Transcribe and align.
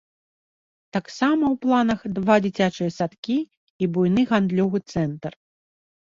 Таксама 0.95 1.43
ў 1.53 1.59
планах 1.65 1.99
два 2.17 2.35
дзіцячыя 2.47 2.95
садкі 2.97 3.37
і 3.51 3.93
буйны 3.93 4.27
гандлёвы 4.35 4.77
цэнтр. 4.97 5.31